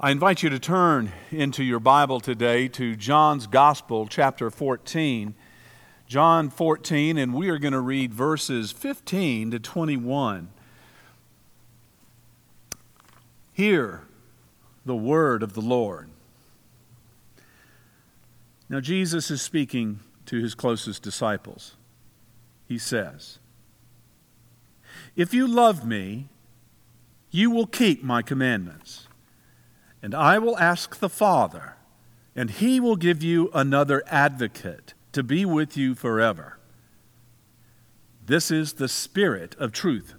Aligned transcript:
I 0.00 0.12
invite 0.12 0.44
you 0.44 0.50
to 0.50 0.60
turn 0.60 1.10
into 1.32 1.64
your 1.64 1.80
Bible 1.80 2.20
today 2.20 2.68
to 2.68 2.94
John's 2.94 3.48
Gospel, 3.48 4.06
chapter 4.06 4.48
14. 4.48 5.34
John 6.06 6.50
14, 6.50 7.18
and 7.18 7.34
we 7.34 7.48
are 7.48 7.58
going 7.58 7.72
to 7.72 7.80
read 7.80 8.14
verses 8.14 8.70
15 8.70 9.50
to 9.50 9.58
21. 9.58 10.50
Hear 13.52 14.02
the 14.86 14.94
word 14.94 15.42
of 15.42 15.54
the 15.54 15.60
Lord. 15.60 16.08
Now, 18.68 18.78
Jesus 18.78 19.32
is 19.32 19.42
speaking 19.42 19.98
to 20.26 20.40
his 20.40 20.54
closest 20.54 21.02
disciples. 21.02 21.74
He 22.68 22.78
says, 22.78 23.40
If 25.16 25.34
you 25.34 25.48
love 25.48 25.84
me, 25.84 26.28
you 27.32 27.50
will 27.50 27.66
keep 27.66 28.04
my 28.04 28.22
commandments. 28.22 29.07
And 30.02 30.14
I 30.14 30.38
will 30.38 30.56
ask 30.58 30.98
the 30.98 31.08
Father, 31.08 31.74
and 32.36 32.50
he 32.50 32.78
will 32.78 32.96
give 32.96 33.22
you 33.22 33.50
another 33.52 34.04
advocate 34.06 34.94
to 35.12 35.22
be 35.22 35.44
with 35.44 35.76
you 35.76 35.94
forever. 35.94 36.58
This 38.24 38.50
is 38.50 38.74
the 38.74 38.88
Spirit 38.88 39.56
of 39.58 39.72
truth, 39.72 40.14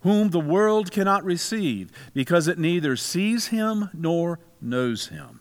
whom 0.00 0.30
the 0.30 0.40
world 0.40 0.90
cannot 0.90 1.24
receive, 1.24 1.90
because 2.12 2.46
it 2.46 2.58
neither 2.58 2.96
sees 2.96 3.46
him 3.46 3.88
nor 3.94 4.38
knows 4.60 5.08
him. 5.08 5.40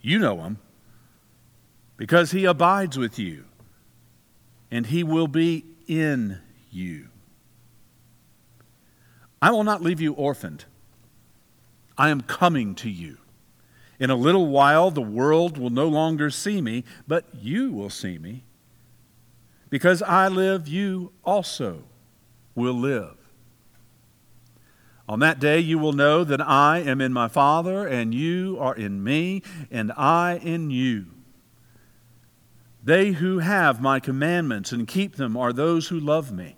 You 0.00 0.18
know 0.18 0.40
him, 0.42 0.58
because 1.96 2.32
he 2.32 2.44
abides 2.44 2.98
with 2.98 3.18
you, 3.18 3.44
and 4.70 4.86
he 4.86 5.04
will 5.04 5.28
be 5.28 5.64
in 5.86 6.40
you. 6.70 7.08
I 9.40 9.50
will 9.50 9.64
not 9.64 9.82
leave 9.82 10.00
you 10.00 10.12
orphaned. 10.14 10.64
I 11.98 12.10
am 12.10 12.20
coming 12.22 12.74
to 12.76 12.90
you. 12.90 13.18
In 13.98 14.10
a 14.10 14.16
little 14.16 14.48
while, 14.48 14.90
the 14.90 15.00
world 15.00 15.56
will 15.56 15.70
no 15.70 15.88
longer 15.88 16.30
see 16.30 16.60
me, 16.60 16.84
but 17.08 17.24
you 17.34 17.72
will 17.72 17.90
see 17.90 18.18
me. 18.18 18.44
Because 19.70 20.02
I 20.02 20.28
live, 20.28 20.68
you 20.68 21.12
also 21.24 21.84
will 22.54 22.74
live. 22.74 23.16
On 25.08 25.20
that 25.20 25.38
day, 25.38 25.60
you 25.60 25.78
will 25.78 25.92
know 25.92 26.24
that 26.24 26.40
I 26.40 26.78
am 26.80 27.00
in 27.00 27.12
my 27.12 27.28
Father, 27.28 27.86
and 27.86 28.12
you 28.12 28.58
are 28.60 28.74
in 28.74 29.02
me, 29.02 29.42
and 29.70 29.92
I 29.92 30.40
in 30.42 30.70
you. 30.70 31.06
They 32.84 33.12
who 33.12 33.38
have 33.38 33.80
my 33.80 33.98
commandments 33.98 34.72
and 34.72 34.86
keep 34.86 35.16
them 35.16 35.36
are 35.36 35.52
those 35.52 35.88
who 35.88 35.98
love 35.98 36.32
me. 36.32 36.56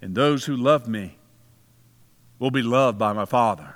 And 0.00 0.14
those 0.14 0.44
who 0.44 0.54
love 0.54 0.86
me 0.86 1.18
will 2.38 2.50
be 2.50 2.62
loved 2.62 2.98
by 2.98 3.12
my 3.12 3.24
Father 3.24 3.74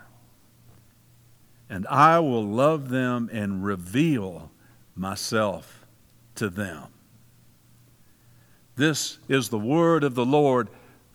and 1.71 1.87
I 1.89 2.19
will 2.21 2.47
love 2.47 2.89
them 2.89 3.29
and 3.33 3.65
reveal 3.65 4.51
myself 4.95 5.87
to 6.37 6.49
them. 6.49 6.85
This 8.77 9.19
is 9.29 9.49
the 9.49 9.59
word 9.59 10.05
of 10.05 10.15
the 10.15 10.25
Lord. 10.25 10.69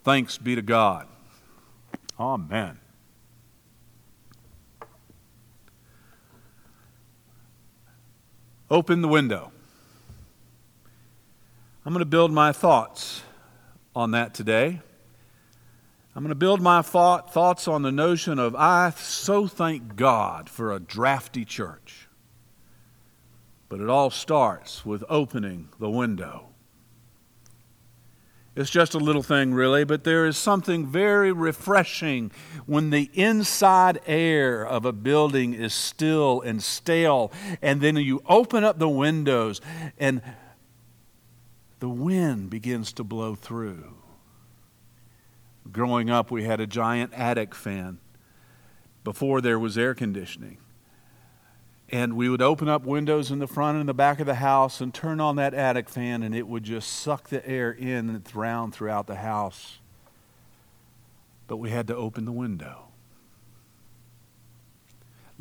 Thanks 0.04 0.38
be 0.38 0.56
to 0.56 0.62
God. 0.62 1.08
Amen. 2.20 2.80
Open 8.70 9.02
the 9.02 9.08
window. 9.08 9.52
I'm 11.86 11.94
going 11.94 12.00
to 12.00 12.06
build 12.06 12.32
my 12.32 12.52
thoughts 12.52 13.24
on 13.96 14.12
that 14.12 14.34
today. 14.34 14.82
I'm 16.16 16.22
going 16.22 16.30
to 16.30 16.36
build 16.36 16.62
my 16.62 16.84
thought, 16.84 17.34
thoughts 17.34 17.68
on 17.68 17.82
the 17.82 17.92
notion 17.92 18.38
of 18.38 18.56
I 18.56 18.92
so 18.92 19.48
thank 19.48 19.96
God 19.96 20.48
for 20.48 20.72
a 20.72 20.80
drafty 20.80 21.44
church. 21.44 22.08
But 23.68 23.80
it 23.80 23.90
all 23.90 24.12
starts 24.12 24.86
with 24.86 25.04
opening 25.10 25.70
the 25.80 25.90
window. 25.90 26.50
It's 28.56 28.70
just 28.70 28.94
a 28.94 29.00
little 29.00 29.24
thing, 29.24 29.56
really, 29.56 29.84
but 29.84 30.04
there 30.04 30.28
is 30.28 30.38
something 30.38 30.86
very 30.86 31.32
refreshing 31.32 32.32
when 32.68 32.92
the 32.92 33.10
inside 33.16 34.00
air 34.06 34.64
of 34.64 34.86
a 34.86 34.94
building 34.94 35.56
is 35.56 35.74
still 35.74 36.42
and 36.42 36.62
stale, 36.62 37.32
and 37.64 37.82
then 37.82 37.96
you 37.96 38.22
open 38.28 38.64
up 38.64 38.78
the 38.78 38.88
windows 38.88 39.60
and 39.98 40.22
the 41.80 41.90
wind 41.90 42.52
begins 42.52 42.94
to 42.94 43.04
blow 43.04 43.34
through. 43.34 43.96
Growing 45.72 46.10
up, 46.10 46.30
we 46.30 46.44
had 46.44 46.60
a 46.60 46.68
giant 46.68 47.14
attic 47.14 47.56
fan 47.56 48.00
before 49.04 49.42
there 49.42 49.60
was 49.60 49.78
air 49.78 49.94
conditioning. 49.94 50.58
And 51.90 52.16
we 52.16 52.28
would 52.28 52.42
open 52.42 52.68
up 52.68 52.86
windows 52.86 53.30
in 53.32 53.40
the 53.40 53.48
front 53.48 53.78
and 53.78 53.88
the 53.88 53.94
back 53.94 54.20
of 54.20 54.26
the 54.26 54.36
house 54.36 54.82
and 54.82 54.94
turn 54.94 55.20
on 55.20 55.36
that 55.36 55.54
attic 55.54 55.90
fan, 55.90 56.24
and 56.24 56.34
it 56.34 56.48
would 56.48 56.64
just 56.64 56.92
suck 56.92 57.30
the 57.30 57.48
air 57.48 57.72
in 57.72 58.10
and 58.10 58.36
round 58.36 58.74
throughout 58.74 59.08
the 59.08 59.18
house. 59.18 59.80
But 61.48 61.58
we 61.58 61.70
had 61.70 61.88
to 61.88 61.96
open 61.96 62.26
the 62.26 62.32
window 62.32 62.86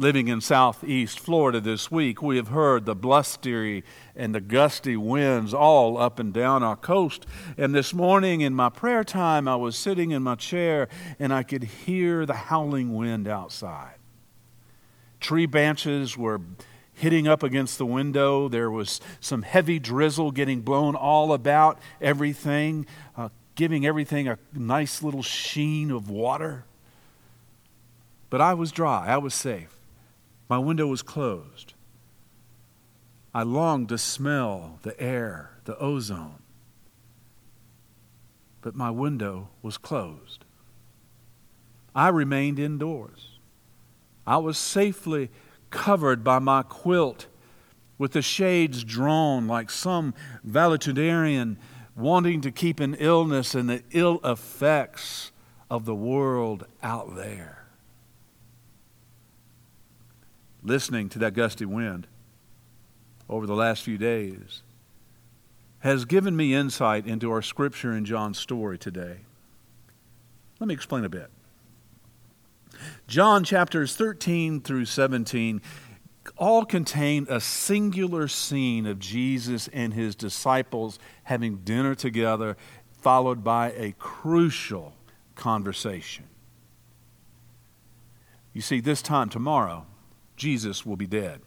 living 0.03 0.27
in 0.27 0.41
southeast 0.41 1.21
Florida 1.21 1.61
this 1.61 1.89
week, 1.89 2.21
we 2.21 2.37
have 2.37 2.49
heard 2.49 2.85
the 2.85 2.95
blustery 2.95 3.85
and 4.17 4.35
the 4.35 4.41
gusty 4.41 4.97
winds 4.97 5.55
all 5.55 5.97
up 5.97 6.19
and 6.19 6.35
down 6.35 6.61
our 6.65 6.75
coast. 6.75 7.25
And 7.57 7.73
this 7.73 7.95
morning 7.95 8.41
in 8.41 8.53
my 8.53 8.69
prayer 8.69 9.05
time, 9.05 9.47
I 9.47 9.55
was 9.55 9.77
sitting 9.77 10.11
in 10.11 10.25
my 10.25 10.35
chair 10.35 10.89
and 11.21 11.33
I 11.33 11.45
could 11.45 11.63
hear 11.63 12.27
the 12.27 12.35
howling 12.35 12.97
wind 12.97 13.29
outside. 13.29 13.95
Tree 15.21 15.47
branches 15.47 16.19
were 16.19 16.41
hitting 16.95 17.29
up 17.29 17.45
against 17.45 17.79
the 17.79 17.87
window. 17.87 18.49
There 18.49 18.73
was 18.73 19.01
some 19.21 19.43
heavy 19.43 19.79
drizzle 19.79 20.33
getting 20.33 20.63
blown 20.63 20.97
all 20.97 21.33
about 21.33 21.79
everything, 22.01 22.87
uh, 23.17 23.29
giving 23.55 23.87
everything 23.87 24.27
a 24.27 24.37
nice 24.53 25.01
little 25.01 25.23
sheen 25.23 25.93
of 25.93 26.11
water. 26.11 26.65
But 28.31 28.41
I 28.41 28.55
was 28.55 28.73
dry, 28.73 29.07
I 29.07 29.19
was 29.19 29.33
safe. 29.33 29.79
My 30.53 30.59
window 30.59 30.87
was 30.87 31.01
closed. 31.01 31.73
I 33.33 33.43
longed 33.43 33.89
to 33.89 33.97
smell 33.97 34.81
the 34.83 35.01
air, 35.01 35.53
the 35.65 35.79
ozone. 35.79 36.43
But 38.61 38.77
my 38.77 38.91
window 38.91 39.49
was 39.63 39.79
closed. 39.79 40.45
I 41.95 42.09
remained 42.09 42.59
indoors. 42.59 43.39
I 44.27 44.37
was 44.37 44.59
safely 44.59 45.31
covered 45.71 46.23
by 46.23 46.39
my 46.39 46.63
quilt 46.63 47.29
with 47.97 48.13
the 48.13 48.21
shades 48.21 48.85
drawn 48.85 49.49
like 49.49 49.71
some 49.71 50.13
valetudinarian 50.47 51.57
wanting 51.97 52.43
to 52.43 52.51
keep 52.51 52.79
an 52.79 52.93
illness 52.99 53.55
and 53.55 53.71
the 53.71 53.83
ill 53.93 54.21
effects 54.23 55.33
of 55.71 55.87
the 55.87 55.95
world 55.95 56.67
out 56.83 57.17
there 57.17 57.62
listening 60.63 61.09
to 61.11 61.19
that 61.19 61.35
gusty 61.35 61.65
wind 61.65 62.07
over 63.29 63.47
the 63.47 63.55
last 63.55 63.83
few 63.83 63.99
days 63.99 64.63
has 65.81 66.05
given 66.05 66.37
me 66.37 66.55
insight 66.55 67.07
into 67.07 67.31
our 67.31 67.43
scripture 67.43 67.93
in 67.93 68.05
John's 68.05 68.39
story 68.39 68.79
today. 68.79 69.19
Let 70.61 70.69
me 70.69 70.75
explain 70.75 71.05
a 71.05 71.09
bit. 71.09 71.29
John 73.09 73.43
chapters 73.43 73.97
13 73.97 74.61
through 74.61 74.85
17 74.85 75.61
all 76.37 76.65
contain 76.65 77.27
a 77.29 77.41
singular 77.41 78.29
scene 78.29 78.87
of 78.87 79.01
Jesus 79.01 79.69
and 79.73 79.93
his 79.93 80.15
disciples 80.15 81.01
having 81.25 81.59
dinner 81.59 81.97
together, 81.97 82.57
followed 83.01 83.43
by 83.43 83.73
a 83.73 83.95
crucial 83.99 84.95
conversation. 85.35 86.27
You 88.53 88.61
see, 88.61 88.81
this 88.81 89.03
time 89.03 89.31
tomorrow, 89.31 89.87
Jesus 90.43 90.85
will 90.85 90.97
be 90.97 91.07
dead. 91.07 91.41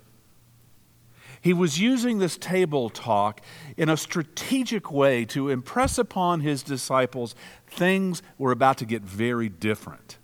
He 1.41 1.51
was 1.51 1.81
using 1.81 2.19
this 2.19 2.37
table 2.37 2.89
talk 2.89 3.41
in 3.75 3.89
a 3.89 3.97
strategic 3.97 4.89
way 4.89 5.25
to 5.25 5.49
impress 5.49 5.97
upon 5.97 6.39
his 6.39 6.63
disciples 6.63 7.35
things 7.67 8.23
were 8.37 8.53
about 8.53 8.77
to 8.77 8.85
get 8.85 9.01
very 9.01 9.49
different. 9.49 10.17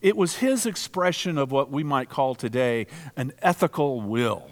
It 0.00 0.16
was 0.16 0.36
his 0.36 0.64
expression 0.64 1.38
of 1.38 1.50
what 1.50 1.72
we 1.72 1.82
might 1.82 2.08
call 2.08 2.36
today 2.36 2.86
an 3.16 3.32
ethical 3.42 4.00
will 4.00 4.48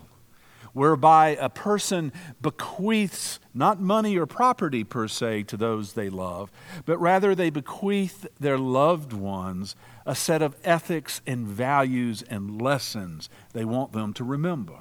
whereby 0.77 1.29
a 1.41 1.49
person 1.49 2.13
bequeaths 2.43 3.41
not 3.55 3.81
money 3.81 4.19
or 4.19 4.27
property 4.27 4.85
per 4.85 5.09
se 5.09 5.43
to 5.43 5.57
those 5.57 5.95
they 5.95 6.11
love, 6.11 6.53
but 6.85 6.99
rather 6.99 7.35
they 7.35 7.49
bequeath 7.49 8.27
their 8.39 8.59
loved 8.59 9.15
ones 9.15 9.75
a 10.05 10.15
set 10.15 10.43
of 10.43 10.55
ethics 10.65 11.23
and 11.27 11.47
values 11.47 12.23
and 12.29 12.61
lessons 12.61 13.31
they 13.55 13.65
want 13.65 13.93
them 13.93 14.13
to 14.13 14.23
remember. 14.23 14.81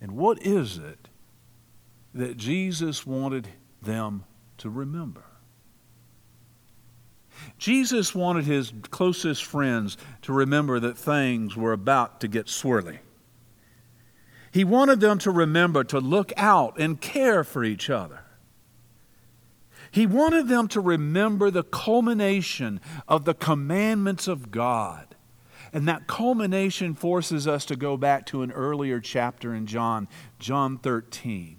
And 0.00 0.12
what 0.12 0.42
is 0.42 0.78
it 0.78 1.10
that 2.14 2.38
Jesus 2.38 3.06
wanted 3.06 3.46
them 3.82 4.24
to 4.56 4.70
remember? 4.70 5.24
Jesus 7.58 8.14
wanted 8.14 8.46
his 8.46 8.72
closest 8.90 9.44
friends 9.44 9.98
to 10.22 10.32
remember 10.32 10.80
that 10.80 10.96
things 10.96 11.58
were 11.58 11.74
about 11.74 12.22
to 12.22 12.28
get 12.28 12.46
swirly. 12.46 13.00
He 14.50 14.64
wanted 14.64 15.00
them 15.00 15.18
to 15.18 15.30
remember 15.30 15.84
to 15.84 16.00
look 16.00 16.32
out 16.36 16.78
and 16.78 17.00
care 17.00 17.44
for 17.44 17.62
each 17.62 17.88
other. 17.88 18.24
He 19.92 20.06
wanted 20.06 20.48
them 20.48 20.68
to 20.68 20.80
remember 20.80 21.50
the 21.50 21.64
culmination 21.64 22.80
of 23.08 23.24
the 23.24 23.34
commandments 23.34 24.28
of 24.28 24.50
God. 24.50 25.06
And 25.72 25.86
that 25.88 26.06
culmination 26.06 26.94
forces 26.94 27.46
us 27.46 27.64
to 27.66 27.76
go 27.76 27.96
back 27.96 28.26
to 28.26 28.42
an 28.42 28.50
earlier 28.50 29.00
chapter 29.00 29.54
in 29.54 29.66
John, 29.66 30.08
John 30.38 30.78
13, 30.78 31.56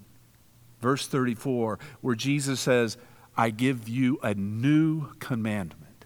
verse 0.82 1.08
34, 1.08 1.80
where 2.02 2.16
Jesus 2.16 2.60
says, 2.60 2.98
I 3.38 3.50
give 3.50 3.88
you 3.88 4.20
a 4.22 4.34
new 4.34 5.14
commandment 5.20 6.06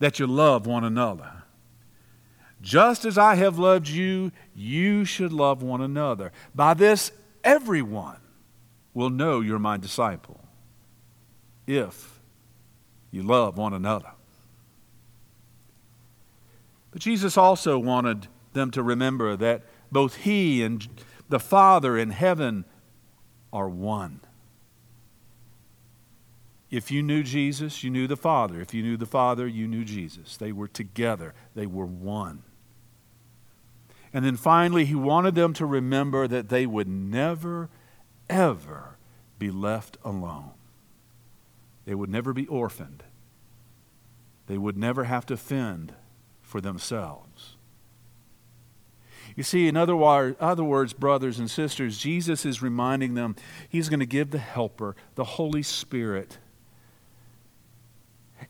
that 0.00 0.18
you 0.18 0.26
love 0.26 0.66
one 0.66 0.82
another. 0.82 1.41
Just 2.62 3.04
as 3.04 3.18
I 3.18 3.34
have 3.34 3.58
loved 3.58 3.88
you, 3.88 4.30
you 4.54 5.04
should 5.04 5.32
love 5.32 5.62
one 5.62 5.80
another. 5.80 6.32
By 6.54 6.74
this, 6.74 7.10
everyone 7.42 8.18
will 8.94 9.10
know 9.10 9.40
you're 9.40 9.58
my 9.58 9.76
disciple 9.76 10.40
if 11.66 12.20
you 13.10 13.22
love 13.22 13.58
one 13.58 13.72
another. 13.72 14.12
But 16.92 17.00
Jesus 17.00 17.36
also 17.36 17.78
wanted 17.78 18.28
them 18.52 18.70
to 18.70 18.82
remember 18.82 19.36
that 19.36 19.62
both 19.90 20.16
He 20.16 20.62
and 20.62 20.86
the 21.28 21.40
Father 21.40 21.98
in 21.98 22.10
heaven 22.10 22.64
are 23.52 23.68
one. 23.68 24.20
If 26.70 26.90
you 26.90 27.02
knew 27.02 27.22
Jesus, 27.22 27.82
you 27.82 27.90
knew 27.90 28.06
the 28.06 28.16
Father. 28.16 28.60
If 28.60 28.72
you 28.72 28.82
knew 28.82 28.96
the 28.96 29.04
Father, 29.04 29.46
you 29.46 29.66
knew 29.66 29.84
Jesus. 29.84 30.36
They 30.36 30.52
were 30.52 30.68
together, 30.68 31.34
they 31.54 31.66
were 31.66 31.86
one. 31.86 32.44
And 34.12 34.24
then 34.24 34.36
finally, 34.36 34.84
he 34.84 34.94
wanted 34.94 35.34
them 35.34 35.52
to 35.54 35.66
remember 35.66 36.28
that 36.28 36.48
they 36.48 36.66
would 36.66 36.88
never, 36.88 37.70
ever 38.28 38.96
be 39.38 39.50
left 39.50 39.96
alone. 40.04 40.50
They 41.84 41.94
would 41.94 42.10
never 42.10 42.32
be 42.32 42.46
orphaned. 42.46 43.02
They 44.46 44.58
would 44.58 44.76
never 44.76 45.04
have 45.04 45.26
to 45.26 45.36
fend 45.36 45.94
for 46.42 46.60
themselves. 46.60 47.56
You 49.34 49.42
see, 49.42 49.66
in 49.66 49.76
other, 49.76 49.94
other 50.40 50.64
words, 50.64 50.92
brothers 50.92 51.38
and 51.38 51.50
sisters, 51.50 51.98
Jesus 51.98 52.44
is 52.44 52.60
reminding 52.60 53.14
them 53.14 53.34
he's 53.68 53.88
going 53.88 54.00
to 54.00 54.06
give 54.06 54.30
the 54.30 54.38
Helper, 54.38 54.94
the 55.14 55.24
Holy 55.24 55.62
Spirit, 55.62 56.38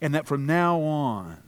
and 0.01 0.15
that 0.15 0.27
from 0.27 0.45
now 0.45 0.81
on, 0.81 1.39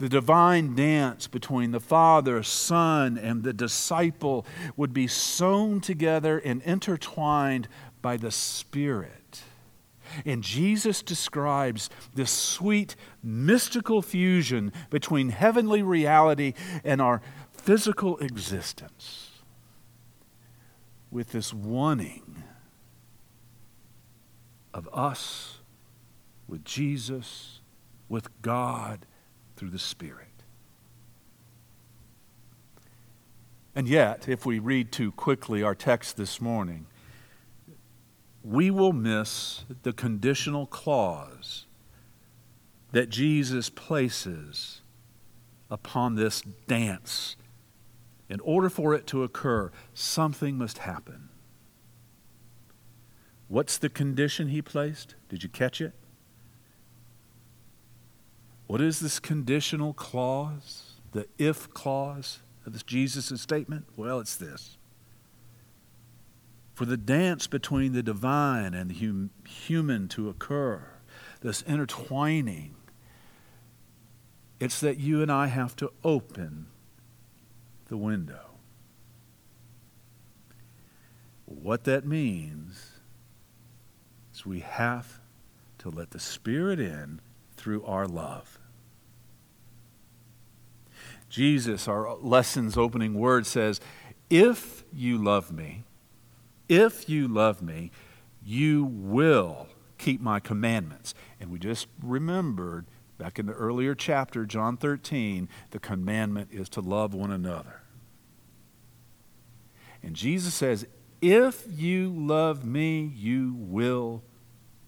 the 0.00 0.08
divine 0.08 0.74
dance 0.74 1.26
between 1.26 1.72
the 1.72 1.78
Father, 1.78 2.42
Son, 2.42 3.18
and 3.18 3.42
the 3.42 3.52
disciple 3.52 4.46
would 4.74 4.94
be 4.94 5.06
sewn 5.06 5.78
together 5.82 6.38
and 6.38 6.62
intertwined 6.62 7.68
by 8.00 8.16
the 8.16 8.30
Spirit. 8.30 9.42
And 10.24 10.42
Jesus 10.42 11.02
describes 11.02 11.90
this 12.14 12.30
sweet, 12.30 12.96
mystical 13.22 14.00
fusion 14.00 14.72
between 14.88 15.28
heavenly 15.28 15.82
reality 15.82 16.54
and 16.82 17.02
our 17.02 17.20
physical 17.52 18.16
existence 18.20 19.42
with 21.10 21.32
this 21.32 21.52
wanting 21.52 22.42
of 24.72 24.88
us 24.94 25.58
with 26.48 26.64
Jesus, 26.64 27.60
with 28.08 28.28
God 28.40 29.04
through 29.60 29.68
the 29.68 29.78
Spirit. 29.78 30.26
And 33.74 33.86
yet, 33.86 34.26
if 34.26 34.46
we 34.46 34.58
read 34.58 34.90
too 34.90 35.12
quickly 35.12 35.62
our 35.62 35.74
text 35.74 36.16
this 36.16 36.40
morning, 36.40 36.86
we 38.42 38.70
will 38.70 38.94
miss 38.94 39.66
the 39.82 39.92
conditional 39.92 40.64
clause 40.64 41.66
that 42.92 43.10
Jesus 43.10 43.68
places 43.68 44.80
upon 45.70 46.14
this 46.14 46.40
dance. 46.66 47.36
In 48.30 48.40
order 48.40 48.70
for 48.70 48.94
it 48.94 49.06
to 49.08 49.24
occur, 49.24 49.70
something 49.92 50.56
must 50.56 50.78
happen. 50.78 51.28
What's 53.48 53.76
the 53.76 53.90
condition 53.90 54.48
he 54.48 54.62
placed? 54.62 55.16
Did 55.28 55.42
you 55.42 55.50
catch 55.50 55.82
it? 55.82 55.92
What 58.70 58.80
is 58.80 59.00
this 59.00 59.18
conditional 59.18 59.92
clause, 59.92 60.92
the 61.10 61.26
if 61.38 61.68
clause 61.70 62.38
of 62.64 62.72
this 62.72 62.84
Jesus' 62.84 63.42
statement? 63.42 63.86
Well, 63.96 64.20
it's 64.20 64.36
this. 64.36 64.78
For 66.74 66.84
the 66.84 66.96
dance 66.96 67.48
between 67.48 67.94
the 67.94 68.02
divine 68.04 68.72
and 68.72 68.88
the 68.88 68.94
hum- 68.94 69.30
human 69.44 70.06
to 70.10 70.28
occur, 70.28 70.84
this 71.40 71.62
intertwining, 71.62 72.76
it's 74.60 74.78
that 74.78 75.00
you 75.00 75.20
and 75.20 75.32
I 75.32 75.48
have 75.48 75.74
to 75.74 75.90
open 76.04 76.66
the 77.88 77.96
window. 77.96 78.50
What 81.44 81.82
that 81.84 82.06
means 82.06 82.92
is 84.32 84.46
we 84.46 84.60
have 84.60 85.18
to 85.78 85.88
let 85.88 86.12
the 86.12 86.20
Spirit 86.20 86.78
in 86.78 87.20
through 87.56 87.84
our 87.84 88.06
love. 88.06 88.59
Jesus, 91.30 91.86
our 91.86 92.16
lesson's 92.16 92.76
opening 92.76 93.14
word 93.14 93.46
says, 93.46 93.80
If 94.28 94.84
you 94.92 95.16
love 95.16 95.52
me, 95.52 95.84
if 96.68 97.08
you 97.08 97.28
love 97.28 97.62
me, 97.62 97.92
you 98.44 98.84
will 98.84 99.68
keep 99.96 100.20
my 100.20 100.40
commandments. 100.40 101.14
And 101.40 101.50
we 101.50 101.60
just 101.60 101.86
remembered 102.02 102.86
back 103.16 103.38
in 103.38 103.46
the 103.46 103.52
earlier 103.52 103.94
chapter, 103.94 104.44
John 104.44 104.76
13, 104.76 105.48
the 105.70 105.78
commandment 105.78 106.48
is 106.50 106.68
to 106.70 106.80
love 106.80 107.14
one 107.14 107.30
another. 107.30 107.80
And 110.02 110.16
Jesus 110.16 110.52
says, 110.52 110.84
If 111.22 111.64
you 111.70 112.10
love 112.10 112.64
me, 112.64 113.12
you 113.14 113.54
will 113.56 114.24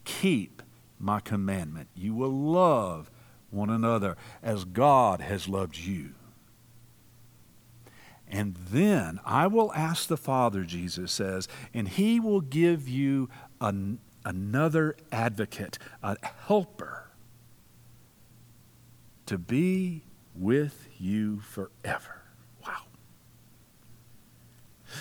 keep 0.05 0.61
my 0.99 1.21
commandment. 1.21 1.89
You 1.95 2.15
will 2.15 2.33
love 2.33 3.13
one 3.51 3.71
another 3.71 4.17
as 4.43 4.65
God 4.65 5.21
has 5.21 5.49
loved 5.49 5.79
you. 5.79 6.15
And 8.33 8.57
then 8.57 9.21
I 9.27 9.47
will 9.47 9.71
ask 9.75 10.09
the 10.09 10.17
Father, 10.17 10.65
Jesus 10.65 11.13
says, 11.13 11.49
and 11.75 11.87
he 11.87 12.19
will 12.19 12.41
give 12.41 12.89
you 12.89 13.29
an, 13.61 13.99
another 14.25 14.97
advocate, 15.13 15.79
a 16.03 16.17
helper, 16.47 17.11
to 19.27 19.37
be 19.37 20.05
with 20.35 20.89
you 20.99 21.41
forever. 21.41 22.22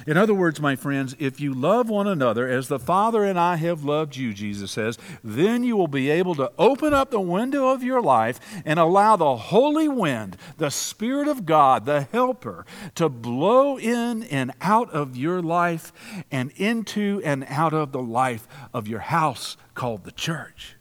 In 0.08 0.18
other 0.18 0.34
words, 0.34 0.60
my 0.60 0.76
friends, 0.76 1.16
if 1.20 1.40
you 1.40 1.54
love 1.54 1.90
one 1.90 2.08
another 2.08 2.48
as 2.48 2.68
the 2.68 2.80
Father 2.80 3.24
and 3.24 3.40
I 3.40 3.56
have 3.58 3.84
loved 3.84 4.16
you, 4.16 4.34
Jesus 4.34 4.72
says, 4.72 4.98
then 5.24 5.64
you 5.64 5.76
will 5.78 5.88
be 5.88 6.10
able 6.10 6.36
to 6.36 6.52
open 6.58 6.94
up 6.94 7.12
the 7.12 7.20
window 7.20 7.68
of 7.70 7.84
your 7.84 8.02
life 8.02 8.40
and 8.66 8.80
allow 8.80 9.16
the 9.16 9.36
holy 9.36 9.88
wind, 9.88 10.38
the 10.58 10.72
Spirit 10.72 11.28
of 11.28 11.46
God, 11.46 11.86
the 11.86 12.02
Helper, 12.02 12.66
to 12.96 13.10
blow 13.10 13.78
in 13.78 14.24
and 14.24 14.52
out 14.62 14.90
of 14.92 15.16
your 15.16 15.42
life 15.42 15.92
and 16.32 16.52
into 16.56 17.22
and 17.24 17.46
out 17.48 17.74
of 17.74 17.92
the 17.92 18.02
life 18.02 18.48
of 18.74 18.88
your 18.88 19.00
house 19.00 19.58
called 19.74 20.04
the 20.04 20.12
church. 20.12 20.76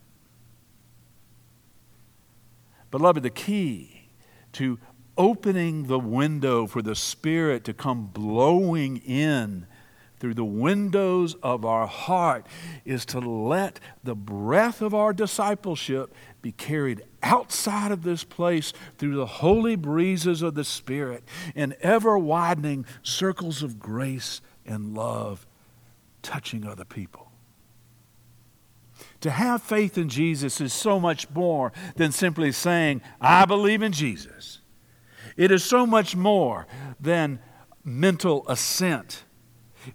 Beloved, 2.91 3.23
the 3.23 3.31
key 3.31 4.09
to 4.53 4.79
opening 5.21 5.87
the 5.87 5.99
window 5.99 6.67
for 6.67 6.81
the 6.81 6.95
Spirit 6.95 7.63
to 7.63 7.75
come 7.75 8.07
blowing 8.07 8.97
in 8.97 9.67
through 10.19 10.33
the 10.33 10.43
windows 10.43 11.35
of 11.43 11.63
our 11.63 11.87
heart 11.87 12.47
is 12.87 13.05
to 13.05 13.21
let 13.21 13.79
the 14.03 14.15
breath 14.15 14.81
of 14.81 14.95
our 14.95 15.13
discipleship 15.13 16.15
be 16.41 16.53
carried 16.53 17.03
outside 17.23 17.93
of 17.93 18.03
this 18.03 18.25
place 18.25 18.73
through 18.97 19.15
the 19.15 19.27
holy 19.27 19.77
breezes 19.77 20.41
of 20.41 20.55
the 20.55 20.65
Spirit 20.65 21.23
in 21.55 21.75
ever 21.83 22.17
widening 22.19 22.87
circles 23.03 23.63
of 23.63 23.79
grace 23.79 24.41
and 24.65 24.95
love 24.95 25.47
touching 26.23 26.67
other 26.67 26.87
people. 26.87 27.31
To 29.21 29.31
have 29.31 29.61
faith 29.61 29.99
in 29.99 30.09
Jesus 30.09 30.63
is 30.63 30.73
so 30.73 30.99
much 30.99 31.29
more 31.29 31.73
than 31.97 32.11
simply 32.11 32.53
saying, 32.53 33.03
I 33.21 33.45
believe 33.45 33.83
in 33.83 33.93
Jesus. 33.93 34.60
It 35.41 35.51
is 35.51 35.65
so 35.65 35.87
much 35.87 36.15
more 36.15 36.67
than 37.01 37.39
mental 37.83 38.47
assent. 38.47 39.25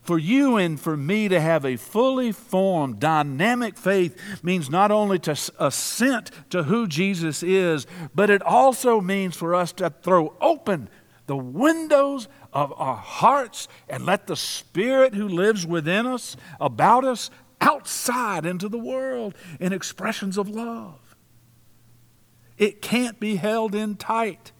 For 0.01 0.17
you 0.17 0.57
and 0.57 0.79
for 0.79 0.97
me 0.97 1.27
to 1.27 1.39
have 1.39 1.63
a 1.63 1.75
fully 1.75 2.31
formed, 2.31 2.99
dynamic 2.99 3.77
faith 3.77 4.19
means 4.41 4.71
not 4.71 4.89
only 4.89 5.19
to 5.19 5.37
assent 5.59 6.31
to 6.49 6.63
who 6.63 6.87
Jesus 6.87 7.43
is, 7.43 7.85
but 8.15 8.31
it 8.31 8.41
also 8.41 8.99
means 8.99 9.35
for 9.35 9.53
us 9.53 9.71
to 9.73 9.93
throw 10.01 10.35
open 10.41 10.89
the 11.27 11.37
windows 11.37 12.27
of 12.51 12.73
our 12.75 12.97
hearts 12.97 13.67
and 13.87 14.03
let 14.03 14.25
the 14.25 14.35
Spirit 14.35 15.13
who 15.13 15.27
lives 15.27 15.63
within 15.63 16.07
us, 16.07 16.35
about 16.59 17.05
us, 17.05 17.29
outside 17.61 18.47
into 18.47 18.67
the 18.67 18.79
world 18.79 19.35
in 19.59 19.73
expressions 19.73 20.39
of 20.39 20.49
love. 20.49 21.15
It 22.57 22.81
can't 22.81 23.19
be 23.19 23.35
held 23.35 23.75
in 23.75 23.95
tight. 23.95 24.51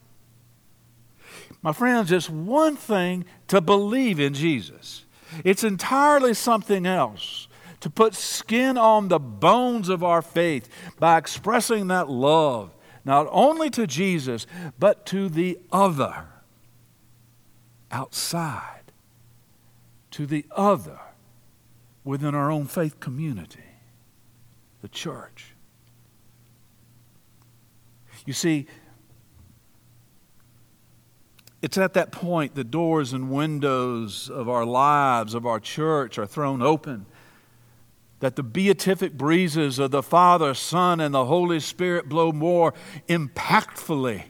My 1.66 1.74
friends, 1.74 2.12
it's 2.12 2.30
one 2.30 2.76
thing 2.76 3.26
to 3.48 3.60
believe 3.60 4.20
in 4.20 4.36
Jesus, 4.36 5.04
it's 5.44 5.64
entirely 5.64 6.36
something 6.36 6.86
else 6.86 7.48
to 7.80 7.90
put 7.90 8.14
skin 8.14 8.78
on 8.78 9.08
the 9.08 9.18
bones 9.18 9.90
of 9.90 10.04
our 10.04 10.22
faith 10.22 10.70
by 11.00 11.18
expressing 11.18 11.88
that 11.88 12.08
love, 12.08 12.76
not 13.04 13.28
only 13.32 13.72
to 13.72 13.88
Jesus, 13.88 14.46
but 14.78 15.08
to 15.08 15.28
the 15.28 15.58
other 15.72 16.28
outside, 17.90 18.92
to 20.12 20.28
the 20.28 20.46
other 20.52 21.00
within 22.04 22.36
our 22.36 22.52
own 22.52 22.68
faith 22.68 23.00
community, 23.00 23.66
the 24.84 24.88
church. 24.88 25.56
You 28.24 28.34
see, 28.34 28.68
it's 31.66 31.80
at 31.80 31.96
that 31.96 32.12
point 32.12 32.54
the 32.54 32.64
doors 32.64 33.12
and 33.12 33.32
windows 33.32 34.30
of 34.30 34.48
our 34.48 34.68
lives, 34.68 35.34
of 35.34 35.48
our 35.48 35.60
church, 35.60 36.20
are 36.20 36.28
thrown 36.28 36.62
open. 36.62 37.08
That 38.20 38.36
the 38.36 38.44
beatific 38.44 39.14
breezes 39.14 39.80
of 39.80 39.90
the 39.90 40.04
Father, 40.04 40.54
Son, 40.54 41.00
and 41.00 41.12
the 41.12 41.26
Holy 41.26 41.60
Spirit 41.60 42.08
blow 42.08 42.32
more 42.32 42.76
impactfully, 43.10 44.26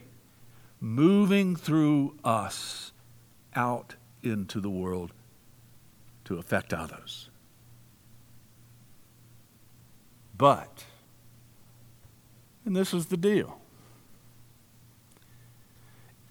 moving 0.80 1.56
through 1.56 2.16
us 2.24 2.92
out 3.54 3.96
into 4.22 4.58
the 4.58 4.70
world 4.70 5.12
to 6.24 6.38
affect 6.38 6.72
others. 6.72 7.28
But, 10.38 10.86
and 12.64 12.74
this 12.74 12.94
is 12.94 13.06
the 13.06 13.18
deal. 13.18 13.60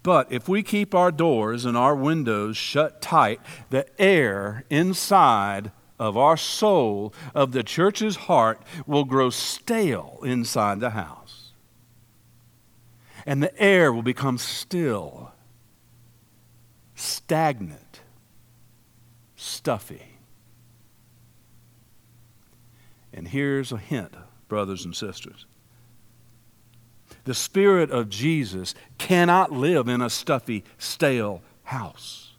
But 0.05 0.31
if 0.31 0.47
we 0.47 0.61
keep 0.61 0.93
our 0.93 1.11
doors 1.11 1.65
and 1.65 1.75
our 1.75 1.95
windows 1.95 2.55
shut 2.57 3.01
tight, 3.01 3.41
the 3.71 3.87
air 3.99 4.63
inside 4.69 5.71
of 5.97 6.15
our 6.15 6.37
soul, 6.37 7.11
of 7.33 7.53
the 7.53 7.63
church's 7.63 8.15
heart, 8.15 8.61
will 8.85 9.05
grow 9.05 9.31
stale 9.31 10.19
inside 10.23 10.79
the 10.79 10.91
house. 10.91 11.53
And 13.25 13.41
the 13.41 13.59
air 13.59 13.91
will 13.91 14.03
become 14.03 14.37
still, 14.37 15.31
stagnant, 16.93 18.01
stuffy. 19.35 20.19
And 23.11 23.27
here's 23.27 23.71
a 23.71 23.77
hint, 23.77 24.13
brothers 24.47 24.85
and 24.85 24.95
sisters. 24.95 25.47
The 27.25 27.33
Spirit 27.33 27.91
of 27.91 28.09
Jesus 28.09 28.73
cannot 28.97 29.51
live 29.51 29.87
in 29.87 30.01
a 30.01 30.09
stuffy, 30.09 30.63
stale 30.77 31.41
house. 31.63 32.33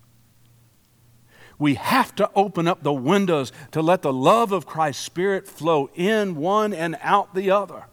We 1.59 1.75
have 1.75 2.15
to 2.17 2.31
open 2.35 2.69
up 2.69 2.83
the 2.83 2.93
windows 2.93 3.51
to 3.73 3.83
let 3.83 4.03
the 4.03 4.13
love 4.13 4.53
of 4.53 4.67
Christ's 4.67 5.05
Spirit 5.05 5.49
flow 5.49 5.91
in 5.95 6.37
one 6.37 6.73
and 6.73 6.97
out 7.01 7.35
the 7.35 7.51
other. 7.51 7.85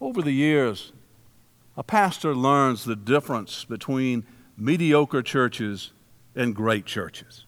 Over 0.00 0.20
the 0.20 0.32
years, 0.32 0.92
a 1.76 1.82
pastor 1.82 2.34
learns 2.34 2.84
the 2.84 2.96
difference 2.96 3.64
between 3.64 4.26
mediocre 4.56 5.22
churches 5.22 5.92
and 6.34 6.54
great 6.54 6.86
churches. 6.86 7.44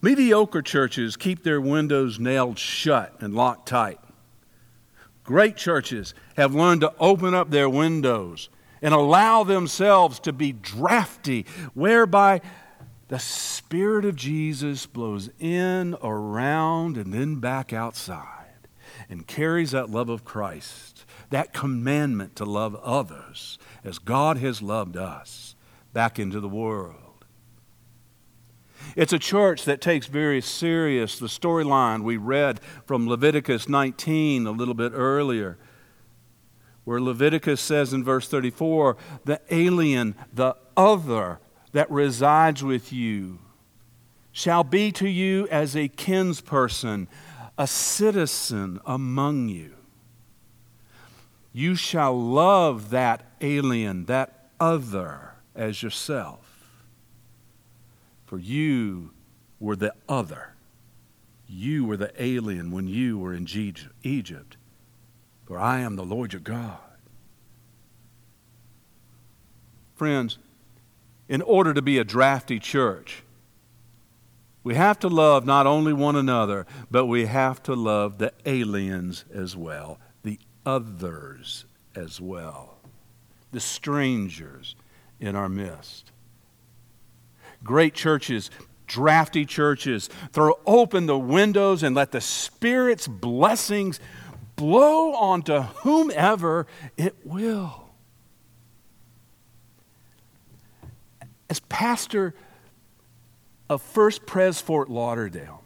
Mediocre 0.00 0.62
churches 0.62 1.16
keep 1.16 1.42
their 1.42 1.60
windows 1.60 2.18
nailed 2.18 2.58
shut 2.58 3.14
and 3.20 3.34
locked 3.34 3.68
tight. 3.68 3.98
Great 5.24 5.56
churches 5.56 6.14
have 6.36 6.54
learned 6.54 6.80
to 6.80 6.92
open 6.98 7.34
up 7.34 7.50
their 7.50 7.68
windows 7.68 8.48
and 8.80 8.92
allow 8.92 9.44
themselves 9.44 10.18
to 10.20 10.32
be 10.32 10.52
drafty, 10.52 11.46
whereby 11.74 12.40
the 13.08 13.18
Spirit 13.18 14.04
of 14.04 14.16
Jesus 14.16 14.86
blows 14.86 15.30
in, 15.38 15.94
around, 16.02 16.96
and 16.96 17.12
then 17.12 17.36
back 17.36 17.72
outside 17.72 18.68
and 19.08 19.26
carries 19.26 19.72
that 19.72 19.90
love 19.90 20.08
of 20.08 20.24
Christ, 20.24 21.04
that 21.30 21.52
commandment 21.52 22.34
to 22.36 22.44
love 22.44 22.74
others 22.76 23.58
as 23.84 23.98
God 23.98 24.38
has 24.38 24.62
loved 24.62 24.96
us, 24.96 25.54
back 25.92 26.18
into 26.18 26.40
the 26.40 26.48
world. 26.48 27.01
It's 28.94 29.12
a 29.12 29.18
church 29.18 29.64
that 29.64 29.80
takes 29.80 30.06
very 30.06 30.40
serious 30.40 31.18
the 31.18 31.26
storyline 31.26 32.02
we 32.02 32.16
read 32.16 32.60
from 32.86 33.08
Leviticus 33.08 33.68
19 33.68 34.46
a 34.46 34.50
little 34.50 34.74
bit 34.74 34.92
earlier, 34.94 35.58
where 36.84 37.00
Leviticus 37.00 37.60
says 37.60 37.92
in 37.92 38.04
verse 38.04 38.28
34 38.28 38.96
the 39.24 39.40
alien, 39.50 40.14
the 40.32 40.56
other 40.76 41.40
that 41.72 41.90
resides 41.90 42.62
with 42.62 42.92
you, 42.92 43.38
shall 44.30 44.64
be 44.64 44.92
to 44.92 45.08
you 45.08 45.46
as 45.48 45.74
a 45.74 45.88
kinsperson, 45.88 47.06
a 47.56 47.66
citizen 47.66 48.80
among 48.84 49.48
you. 49.48 49.74
You 51.52 51.76
shall 51.76 52.18
love 52.18 52.90
that 52.90 53.24
alien, 53.40 54.06
that 54.06 54.50
other, 54.58 55.34
as 55.54 55.82
yourself. 55.82 56.51
For 58.32 58.38
you 58.38 59.10
were 59.60 59.76
the 59.76 59.92
other. 60.08 60.54
You 61.46 61.84
were 61.84 61.98
the 61.98 62.14
alien 62.18 62.70
when 62.70 62.86
you 62.86 63.18
were 63.18 63.34
in 63.34 63.46
Egypt. 64.02 64.56
For 65.44 65.58
I 65.58 65.80
am 65.80 65.96
the 65.96 66.02
Lord 66.02 66.32
your 66.32 66.40
God. 66.40 66.78
Friends, 69.96 70.38
in 71.28 71.42
order 71.42 71.74
to 71.74 71.82
be 71.82 71.98
a 71.98 72.04
drafty 72.04 72.58
church, 72.58 73.22
we 74.64 74.76
have 74.76 74.98
to 75.00 75.08
love 75.08 75.44
not 75.44 75.66
only 75.66 75.92
one 75.92 76.16
another, 76.16 76.66
but 76.90 77.04
we 77.04 77.26
have 77.26 77.62
to 77.64 77.74
love 77.74 78.16
the 78.16 78.32
aliens 78.46 79.26
as 79.34 79.54
well, 79.54 79.98
the 80.22 80.38
others 80.64 81.66
as 81.94 82.18
well, 82.18 82.78
the 83.50 83.60
strangers 83.60 84.74
in 85.20 85.36
our 85.36 85.50
midst 85.50 86.11
great 87.64 87.94
churches, 87.94 88.50
drafty 88.86 89.44
churches. 89.44 90.08
Throw 90.32 90.58
open 90.66 91.06
the 91.06 91.18
windows 91.18 91.82
and 91.82 91.96
let 91.96 92.12
the 92.12 92.20
Spirit's 92.20 93.08
blessings 93.08 94.00
blow 94.56 95.14
onto 95.14 95.60
whomever 95.60 96.66
it 96.96 97.16
will. 97.24 97.90
As 101.48 101.60
pastor 101.60 102.34
of 103.68 103.82
First 103.82 104.26
Pres 104.26 104.60
Fort 104.60 104.90
Lauderdale, 104.90 105.62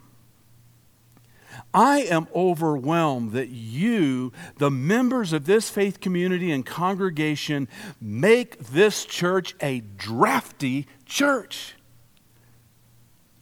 I 1.73 2.01
am 2.01 2.27
overwhelmed 2.35 3.33
that 3.33 3.49
you, 3.49 4.33
the 4.59 4.71
members 4.71 5.33
of 5.33 5.47
this 5.47 5.69
faith 5.69 6.01
community 6.01 6.51
and 6.51 6.65
congregation, 6.65 7.69
make 8.01 8.59
this 8.59 9.05
church 9.05 9.55
a 9.61 9.81
drafty 9.81 10.87
church. 11.05 11.75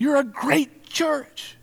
You're 0.05 0.17
a 0.17 0.23
great 0.23 0.85
church. 0.85 1.57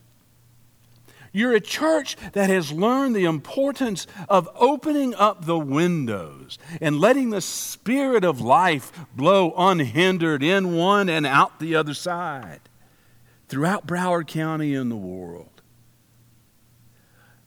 You're 1.32 1.54
a 1.54 1.62
church 1.62 2.18
that 2.32 2.50
has 2.50 2.72
learned 2.72 3.16
the 3.16 3.26
importance 3.26 4.08
of 4.28 4.50
opening 4.56 5.14
up 5.14 5.46
the 5.46 5.60
windows 5.60 6.58
and 6.82 7.00
letting 7.00 7.30
the 7.30 7.40
spirit 7.40 8.24
of 8.24 8.42
life 8.42 8.92
blow 9.16 9.54
unhindered 9.56 10.42
in 10.42 10.76
one 10.76 11.08
and 11.08 11.28
out 11.28 11.60
the 11.60 11.76
other 11.76 11.94
side 11.94 12.62
throughout 13.48 13.86
Broward 13.86 14.26
County 14.26 14.74
and 14.74 14.90
the 14.90 14.96
world. 14.96 15.62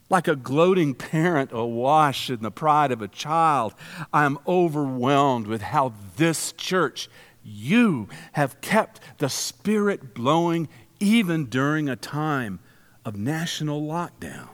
Like 0.09 0.29
a 0.29 0.37
gloating 0.37 0.95
parent 0.95 1.51
awash 1.53 2.31
in 2.31 2.41
the 2.41 2.53
pride 2.53 2.93
of 2.93 3.03
a 3.03 3.09
child, 3.09 3.75
I 4.13 4.27
am 4.27 4.39
overwhelmed 4.47 5.49
with 5.49 5.61
how 5.61 5.93
this 6.17 6.53
church, 6.53 7.09
you, 7.43 8.09
have 8.35 8.61
kept 8.61 9.01
the 9.19 9.29
Spirit 9.29 10.15
blowing 10.15 10.69
even 11.01 11.47
during 11.47 11.89
a 11.89 11.97
time 11.97 12.61
of 13.05 13.17
national 13.17 13.83
lockdown. 13.83 14.49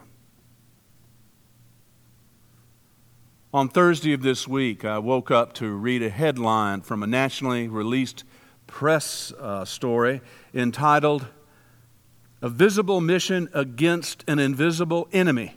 On 3.52 3.68
Thursday 3.68 4.12
of 4.12 4.22
this 4.22 4.46
week, 4.46 4.84
I 4.84 4.98
woke 4.98 5.30
up 5.30 5.54
to 5.54 5.70
read 5.70 6.02
a 6.02 6.08
headline 6.08 6.82
from 6.82 7.02
a 7.02 7.06
nationally 7.06 7.66
released 7.66 8.22
press 8.68 9.32
uh, 9.40 9.64
story 9.64 10.20
entitled 10.54 11.26
A 12.40 12.48
Visible 12.48 13.00
Mission 13.00 13.48
Against 13.52 14.24
an 14.28 14.38
Invisible 14.38 15.08
Enemy. 15.12 15.56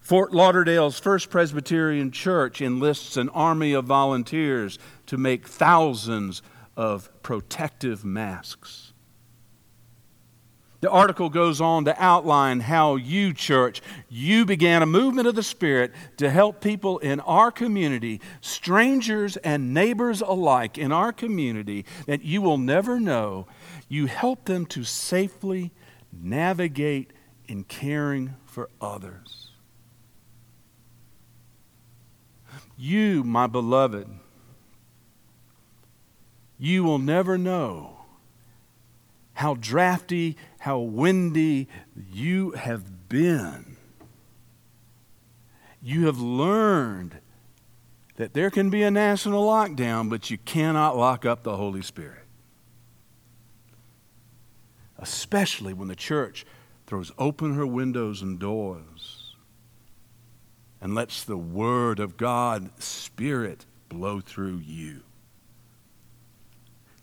Fort 0.00 0.32
Lauderdale's 0.32 0.98
First 0.98 1.28
Presbyterian 1.28 2.10
Church 2.10 2.62
enlists 2.62 3.18
an 3.18 3.28
army 3.28 3.74
of 3.74 3.84
volunteers 3.84 4.78
to 5.04 5.18
make 5.18 5.46
thousands 5.46 6.40
of 6.76 7.10
protective 7.22 8.04
masks. 8.06 8.94
The 10.80 10.90
article 10.90 11.28
goes 11.28 11.60
on 11.60 11.84
to 11.84 12.02
outline 12.02 12.60
how 12.60 12.96
you, 12.96 13.34
church, 13.34 13.82
you 14.08 14.46
began 14.46 14.82
a 14.82 14.86
movement 14.86 15.28
of 15.28 15.34
the 15.34 15.42
Spirit 15.42 15.92
to 16.16 16.30
help 16.30 16.62
people 16.62 16.98
in 16.98 17.20
our 17.20 17.50
community, 17.50 18.20
strangers 18.40 19.36
and 19.38 19.74
neighbors 19.74 20.22
alike 20.22 20.78
in 20.78 20.90
our 20.90 21.12
community, 21.12 21.84
that 22.06 22.22
you 22.22 22.40
will 22.40 22.56
never 22.56 22.98
know. 22.98 23.46
You 23.88 24.06
help 24.06 24.46
them 24.46 24.64
to 24.66 24.82
safely 24.82 25.70
navigate 26.12 27.12
in 27.46 27.64
caring 27.64 28.36
for 28.46 28.70
others. 28.80 29.50
You, 32.78 33.22
my 33.22 33.46
beloved, 33.46 34.08
you 36.58 36.84
will 36.84 36.98
never 36.98 37.36
know 37.36 37.99
how 39.40 39.54
drafty, 39.54 40.36
how 40.58 40.78
windy 40.78 41.66
you 42.12 42.50
have 42.50 43.08
been. 43.08 43.78
You 45.82 46.04
have 46.04 46.20
learned 46.20 47.20
that 48.16 48.34
there 48.34 48.50
can 48.50 48.68
be 48.68 48.82
a 48.82 48.90
national 48.90 49.48
lockdown, 49.48 50.10
but 50.10 50.28
you 50.28 50.36
cannot 50.36 50.98
lock 50.98 51.24
up 51.24 51.42
the 51.42 51.56
Holy 51.56 51.80
Spirit. 51.80 52.26
Especially 54.98 55.72
when 55.72 55.88
the 55.88 55.96
church 55.96 56.44
throws 56.86 57.10
open 57.16 57.54
her 57.54 57.66
windows 57.66 58.20
and 58.20 58.38
doors 58.38 59.36
and 60.82 60.94
lets 60.94 61.24
the 61.24 61.38
Word 61.38 61.98
of 61.98 62.18
God, 62.18 62.68
Spirit, 62.78 63.64
blow 63.88 64.20
through 64.20 64.58
you. 64.58 65.00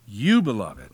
You, 0.05 0.43
beloved, 0.43 0.91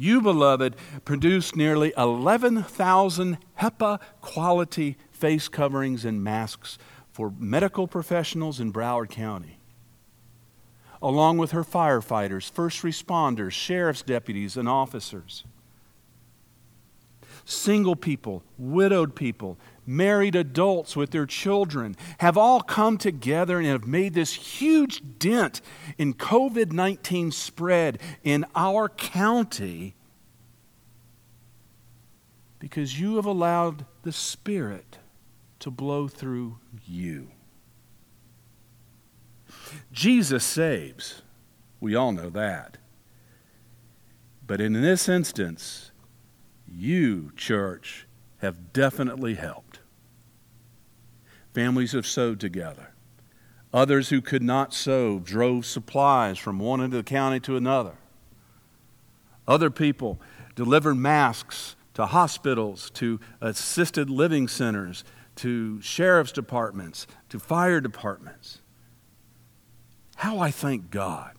you, 0.00 0.22
beloved, 0.22 0.76
produced 1.04 1.56
nearly 1.56 1.92
11,000 1.96 3.38
HEPA 3.60 4.00
quality 4.22 4.96
face 5.12 5.46
coverings 5.48 6.06
and 6.06 6.24
masks 6.24 6.78
for 7.12 7.34
medical 7.38 7.86
professionals 7.86 8.60
in 8.60 8.72
Broward 8.72 9.10
County. 9.10 9.58
Along 11.02 11.36
with 11.36 11.50
her 11.50 11.64
firefighters, 11.64 12.50
first 12.50 12.82
responders, 12.82 13.52
sheriff's 13.52 14.02
deputies, 14.02 14.56
and 14.56 14.68
officers. 14.68 15.44
Single 17.44 17.96
people, 17.96 18.42
widowed 18.58 19.14
people, 19.14 19.58
married 19.86 20.34
adults 20.34 20.94
with 20.96 21.10
their 21.10 21.26
children 21.26 21.96
have 22.18 22.36
all 22.36 22.60
come 22.60 22.98
together 22.98 23.58
and 23.58 23.66
have 23.66 23.86
made 23.86 24.14
this 24.14 24.34
huge 24.34 25.02
dent 25.18 25.60
in 25.98 26.14
COVID 26.14 26.72
19 26.72 27.32
spread 27.32 27.98
in 28.22 28.44
our 28.54 28.88
county 28.88 29.94
because 32.58 33.00
you 33.00 33.16
have 33.16 33.26
allowed 33.26 33.86
the 34.02 34.12
Spirit 34.12 34.98
to 35.58 35.70
blow 35.70 36.08
through 36.08 36.58
you. 36.86 37.28
Jesus 39.92 40.44
saves. 40.44 41.22
We 41.80 41.94
all 41.94 42.12
know 42.12 42.30
that. 42.30 42.76
But 44.46 44.60
in 44.60 44.72
this 44.72 45.08
instance, 45.08 45.90
you, 46.66 47.32
church, 47.36 48.06
have 48.38 48.72
definitely 48.72 49.34
helped. 49.34 49.69
Families 51.52 51.92
have 51.92 52.06
sewed 52.06 52.40
together. 52.40 52.92
Others 53.72 54.08
who 54.08 54.20
could 54.20 54.42
not 54.42 54.74
sew 54.74 55.20
drove 55.20 55.64
supplies 55.64 56.38
from 56.38 56.58
one 56.58 56.80
end 56.80 56.92
of 56.92 57.04
the 57.04 57.08
county 57.08 57.40
to 57.40 57.56
another. 57.56 57.94
Other 59.46 59.70
people 59.70 60.20
delivered 60.54 60.96
masks 60.96 61.76
to 61.94 62.06
hospitals, 62.06 62.90
to 62.90 63.20
assisted 63.40 64.10
living 64.10 64.48
centers, 64.48 65.04
to 65.36 65.80
sheriff's 65.80 66.32
departments, 66.32 67.06
to 67.28 67.38
fire 67.38 67.80
departments. 67.80 68.60
How 70.16 70.38
I 70.38 70.50
thank 70.50 70.90
God. 70.90 71.32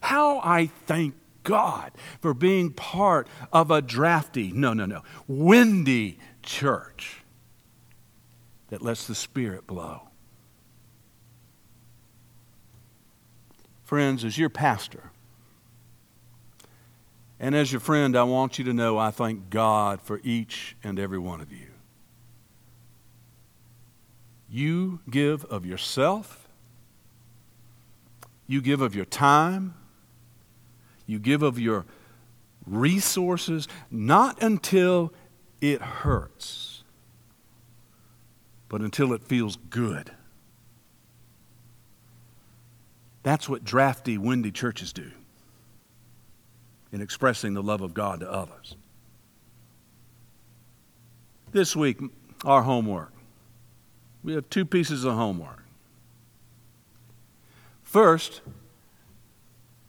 How 0.00 0.40
I 0.40 0.66
thank 0.86 1.14
God 1.42 1.92
for 2.20 2.34
being 2.34 2.72
part 2.72 3.26
of 3.52 3.70
a 3.70 3.80
drafty, 3.80 4.52
no, 4.52 4.72
no, 4.72 4.86
no, 4.86 5.02
windy 5.26 6.18
church 6.42 7.19
that 8.70 8.82
lets 8.82 9.06
the 9.06 9.14
Spirit 9.14 9.66
blow. 9.66 10.02
Friends, 13.84 14.24
as 14.24 14.38
your 14.38 14.48
pastor, 14.48 15.10
and 17.40 17.54
as 17.54 17.72
your 17.72 17.80
friend, 17.80 18.16
I 18.16 18.22
want 18.22 18.58
you 18.58 18.64
to 18.66 18.72
know 18.72 18.96
I 18.96 19.10
thank 19.10 19.50
God 19.50 20.00
for 20.00 20.20
each 20.22 20.76
and 20.84 20.98
every 20.98 21.18
one 21.18 21.40
of 21.40 21.50
you. 21.52 21.66
You 24.48 25.00
give 25.08 25.44
of 25.46 25.66
yourself, 25.66 26.48
you 28.46 28.60
give 28.60 28.80
of 28.80 28.94
your 28.94 29.04
time, 29.04 29.74
you 31.06 31.18
give 31.18 31.42
of 31.42 31.58
your 31.58 31.86
resources, 32.66 33.66
not 33.90 34.40
until 34.42 35.12
it 35.60 35.82
hurts 35.82 36.69
but 38.70 38.80
until 38.80 39.12
it 39.12 39.24
feels 39.24 39.56
good. 39.68 40.12
That's 43.24 43.48
what 43.48 43.64
drafty, 43.64 44.16
windy 44.16 44.52
churches 44.52 44.94
do 44.94 45.10
in 46.92 47.02
expressing 47.02 47.52
the 47.52 47.62
love 47.62 47.82
of 47.82 47.92
God 47.92 48.20
to 48.20 48.30
others. 48.30 48.76
This 51.52 51.74
week, 51.74 51.98
our 52.44 52.62
homework. 52.62 53.12
We 54.22 54.34
have 54.34 54.48
two 54.48 54.64
pieces 54.64 55.04
of 55.04 55.14
homework. 55.14 55.64
First, 57.82 58.40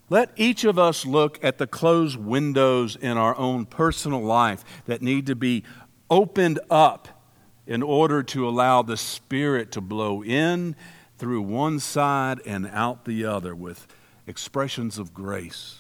let 0.10 0.32
each 0.36 0.64
of 0.64 0.80
us 0.80 1.06
look 1.06 1.42
at 1.44 1.60
the 1.60 1.68
closed 1.68 2.18
windows 2.18 2.96
in 2.96 3.16
our 3.16 3.38
own 3.38 3.68
personal 3.68 4.22
life 4.22 4.66
that 4.86 5.04
need 5.04 5.28
to 5.28 5.36
be 5.36 5.64
opened 6.10 6.60
up 6.72 7.21
in 7.66 7.84
order 7.84 8.24
to 8.24 8.48
allow 8.48 8.82
the 8.82 8.98
Spirit 8.98 9.72
to 9.72 9.82
blow 9.82 10.24
in 10.24 10.76
through 11.18 11.42
one 11.42 11.80
side 11.80 12.40
and 12.46 12.68
out 12.68 13.06
the 13.06 13.26
other 13.26 13.56
with 13.56 13.88
expressions 14.26 14.98
of 14.98 15.14
grace. 15.14 15.80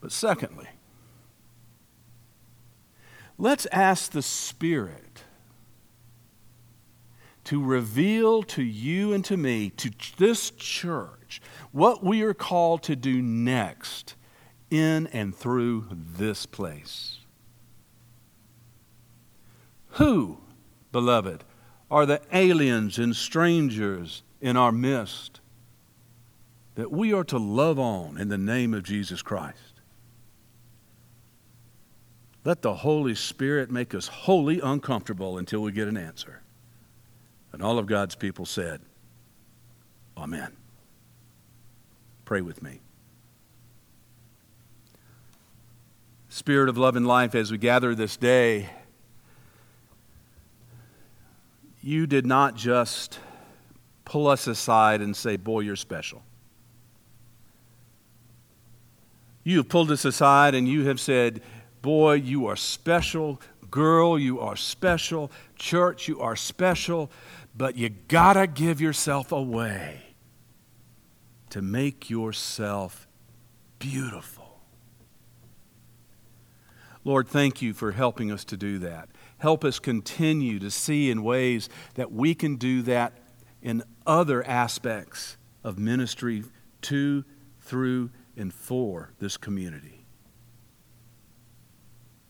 But 0.00 0.12
secondly, 0.12 0.68
let's 3.38 3.66
ask 3.66 4.12
the 4.12 4.22
Spirit 4.22 5.24
to 7.44 7.62
reveal 7.62 8.42
to 8.42 8.62
you 8.62 9.12
and 9.12 9.24
to 9.24 9.36
me, 9.36 9.70
to 9.70 9.90
this 10.16 10.50
church, 10.52 11.40
what 11.72 12.02
we 12.04 12.22
are 12.22 12.34
called 12.34 12.82
to 12.84 12.96
do 12.96 13.20
next 13.20 14.14
in 14.70 15.06
and 15.08 15.34
through 15.34 15.86
this 15.90 16.46
place. 16.46 17.21
Who, 19.92 20.38
beloved, 20.90 21.44
are 21.90 22.06
the 22.06 22.22
aliens 22.32 22.98
and 22.98 23.14
strangers 23.14 24.22
in 24.40 24.56
our 24.56 24.72
midst 24.72 25.40
that 26.74 26.90
we 26.90 27.12
are 27.12 27.24
to 27.24 27.38
love 27.38 27.78
on 27.78 28.18
in 28.18 28.28
the 28.28 28.38
name 28.38 28.72
of 28.72 28.82
Jesus 28.82 29.20
Christ? 29.20 29.58
Let 32.44 32.62
the 32.62 32.74
Holy 32.74 33.14
Spirit 33.14 33.70
make 33.70 33.94
us 33.94 34.08
wholly 34.08 34.60
uncomfortable 34.60 35.38
until 35.38 35.60
we 35.60 35.70
get 35.70 35.86
an 35.86 35.96
answer. 35.96 36.40
And 37.52 37.62
all 37.62 37.78
of 37.78 37.86
God's 37.86 38.14
people 38.14 38.46
said, 38.46 38.80
Amen. 40.16 40.56
Pray 42.24 42.40
with 42.40 42.62
me. 42.62 42.80
Spirit 46.30 46.70
of 46.70 46.78
love 46.78 46.96
and 46.96 47.06
life, 47.06 47.34
as 47.34 47.50
we 47.50 47.58
gather 47.58 47.94
this 47.94 48.16
day, 48.16 48.70
you 51.82 52.06
did 52.06 52.24
not 52.24 52.54
just 52.54 53.18
pull 54.04 54.28
us 54.28 54.46
aside 54.46 55.00
and 55.00 55.16
say, 55.16 55.36
Boy, 55.36 55.60
you're 55.60 55.76
special. 55.76 56.22
You 59.44 59.58
have 59.58 59.68
pulled 59.68 59.90
us 59.90 60.04
aside 60.04 60.54
and 60.54 60.68
you 60.68 60.86
have 60.86 61.00
said, 61.00 61.42
Boy, 61.82 62.14
you 62.14 62.46
are 62.46 62.56
special. 62.56 63.40
Girl, 63.70 64.18
you 64.18 64.38
are 64.38 64.54
special. 64.54 65.32
Church, 65.56 66.06
you 66.06 66.20
are 66.20 66.36
special. 66.36 67.10
But 67.56 67.76
you 67.76 67.88
gotta 67.88 68.46
give 68.46 68.80
yourself 68.80 69.32
away. 69.32 70.00
to 71.50 71.60
make 71.60 72.08
yourself 72.08 73.06
beautiful. 73.78 74.60
Lord, 77.04 77.28
thank 77.28 77.60
you 77.60 77.74
for 77.74 77.92
helping 77.92 78.32
us 78.32 78.42
to 78.46 78.56
do 78.56 78.78
that. 78.78 79.10
Help 79.42 79.64
us 79.64 79.80
continue 79.80 80.60
to 80.60 80.70
see 80.70 81.10
in 81.10 81.24
ways 81.24 81.68
that 81.94 82.12
we 82.12 82.32
can 82.32 82.54
do 82.54 82.80
that 82.82 83.12
in 83.60 83.82
other 84.06 84.46
aspects 84.46 85.36
of 85.64 85.80
ministry 85.80 86.44
to, 86.80 87.24
through, 87.60 88.08
and 88.36 88.54
for 88.54 89.10
this 89.18 89.36
community. 89.36 90.06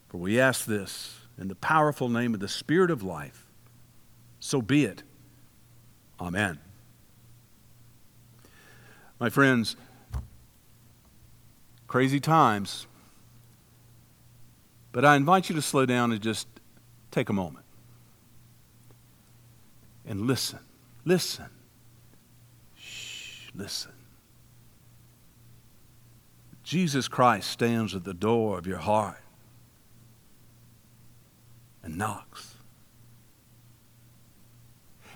For 0.08 0.16
we 0.16 0.40
ask 0.40 0.64
this 0.64 1.18
in 1.36 1.48
the 1.48 1.54
powerful 1.54 2.08
name 2.08 2.32
of 2.32 2.40
the 2.40 2.48
Spirit 2.48 2.90
of 2.90 3.02
life. 3.02 3.44
So 4.40 4.62
be 4.62 4.86
it. 4.86 5.02
Amen. 6.18 6.60
My 9.20 9.28
friends, 9.28 9.76
crazy 11.86 12.20
times, 12.20 12.86
but 14.92 15.04
I 15.04 15.16
invite 15.16 15.50
you 15.50 15.54
to 15.56 15.62
slow 15.62 15.84
down 15.84 16.10
and 16.10 16.18
just 16.18 16.48
take 17.12 17.28
a 17.28 17.32
moment 17.32 17.64
and 20.06 20.26
listen. 20.26 20.58
Listen. 21.04 21.46
Shh, 22.76 23.48
listen. 23.54 23.92
Jesus 26.64 27.08
Christ 27.08 27.50
stands 27.50 27.94
at 27.94 28.04
the 28.04 28.14
door 28.14 28.58
of 28.58 28.66
your 28.66 28.78
heart 28.78 29.20
and 31.82 31.98
knocks. 31.98 32.54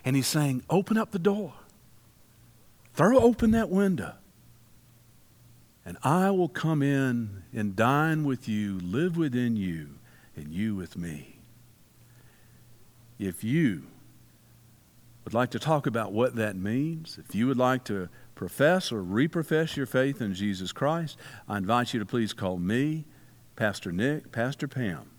And 0.04 0.14
he's 0.14 0.26
saying, 0.26 0.62
Open 0.70 0.96
up 0.96 1.10
the 1.10 1.18
door, 1.18 1.54
throw 2.94 3.18
open 3.18 3.52
that 3.52 3.70
window, 3.70 4.12
and 5.84 5.96
I 6.02 6.30
will 6.30 6.48
come 6.48 6.82
in 6.82 7.42
and 7.52 7.74
dine 7.74 8.24
with 8.24 8.48
you, 8.48 8.78
live 8.80 9.16
within 9.16 9.56
you, 9.56 9.88
and 10.36 10.52
you 10.52 10.76
with 10.76 10.96
me. 10.96 11.35
If 13.18 13.42
you 13.42 13.84
would 15.24 15.34
like 15.34 15.50
to 15.50 15.58
talk 15.58 15.86
about 15.86 16.12
what 16.12 16.36
that 16.36 16.56
means, 16.56 17.18
if 17.18 17.34
you 17.34 17.46
would 17.46 17.56
like 17.56 17.84
to 17.84 18.08
profess 18.34 18.92
or 18.92 19.02
reprofess 19.02 19.76
your 19.76 19.86
faith 19.86 20.20
in 20.20 20.34
Jesus 20.34 20.72
Christ, 20.72 21.16
I 21.48 21.56
invite 21.56 21.94
you 21.94 22.00
to 22.00 22.06
please 22.06 22.32
call 22.32 22.58
me, 22.58 23.06
Pastor 23.56 23.90
Nick, 23.90 24.30
Pastor 24.30 24.68
Pam, 24.68 25.10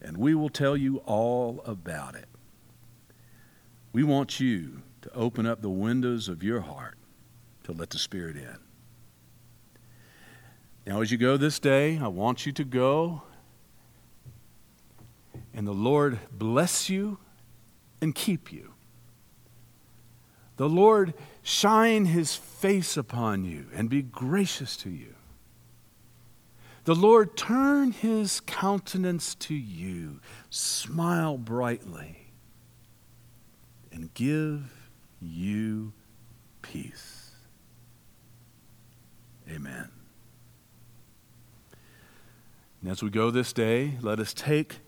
and 0.00 0.16
we 0.16 0.34
will 0.34 0.48
tell 0.48 0.76
you 0.76 0.98
all 0.98 1.62
about 1.66 2.14
it. 2.14 2.28
We 3.92 4.04
want 4.04 4.40
you 4.40 4.82
to 5.02 5.12
open 5.12 5.46
up 5.46 5.60
the 5.60 5.68
windows 5.68 6.28
of 6.28 6.42
your 6.42 6.60
heart 6.60 6.96
to 7.64 7.72
let 7.72 7.90
the 7.90 7.98
Spirit 7.98 8.36
in. 8.36 8.58
Now, 10.86 11.00
as 11.00 11.12
you 11.12 11.18
go 11.18 11.36
this 11.36 11.58
day, 11.58 11.98
I 11.98 12.08
want 12.08 12.46
you 12.46 12.52
to 12.52 12.64
go, 12.64 13.22
and 15.54 15.66
the 15.66 15.72
Lord 15.72 16.18
bless 16.30 16.88
you 16.88 17.18
and 18.00 18.14
keep 18.14 18.52
you. 18.52 18.72
The 20.56 20.68
Lord 20.68 21.14
shine 21.42 22.06
his 22.06 22.34
face 22.34 22.96
upon 22.96 23.44
you 23.44 23.66
and 23.74 23.88
be 23.88 24.02
gracious 24.02 24.76
to 24.78 24.90
you. 24.90 25.14
The 26.84 26.94
Lord 26.94 27.36
turn 27.36 27.92
his 27.92 28.40
countenance 28.40 29.34
to 29.36 29.54
you, 29.54 30.20
smile 30.50 31.38
brightly, 31.38 32.32
and 33.92 34.12
give 34.14 34.90
you 35.20 35.92
peace. 36.60 37.30
Amen. 39.48 39.88
And 42.80 42.90
as 42.90 43.02
we 43.02 43.10
go 43.10 43.30
this 43.30 43.52
day, 43.52 43.96
let 44.00 44.18
us 44.18 44.34
take 44.34 44.80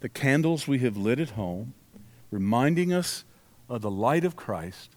the 0.00 0.08
candles 0.08 0.68
we 0.68 0.78
have 0.80 0.96
lit 0.96 1.18
at 1.18 1.30
home 1.30 1.74
reminding 2.30 2.92
us 2.92 3.24
of 3.68 3.82
the 3.82 3.90
light 3.90 4.24
of 4.24 4.36
Christ. 4.36 4.90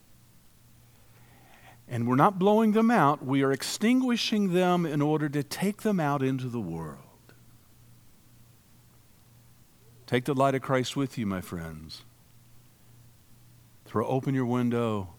And 1.87 2.07
we're 2.07 2.15
not 2.15 2.39
blowing 2.39 2.71
them 2.71 2.89
out, 2.89 3.25
we 3.25 3.43
are 3.43 3.51
extinguishing 3.51 4.53
them 4.53 4.85
in 4.85 5.01
order 5.01 5.27
to 5.29 5.43
take 5.43 5.81
them 5.81 5.99
out 5.99 6.21
into 6.21 6.47
the 6.47 6.59
world. 6.59 6.97
Take 10.07 10.25
the 10.25 10.33
light 10.33 10.55
of 10.55 10.61
Christ 10.61 10.95
with 10.95 11.17
you, 11.17 11.25
my 11.25 11.41
friends. 11.41 12.03
Throw 13.85 14.05
open 14.07 14.33
your 14.33 14.45
window 14.45 15.09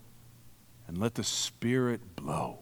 and 0.86 0.98
let 0.98 1.14
the 1.14 1.24
Spirit 1.24 2.16
blow. 2.16 2.58